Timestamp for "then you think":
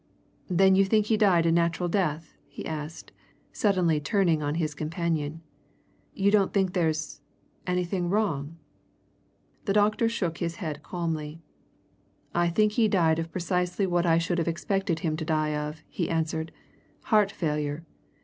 0.49-1.05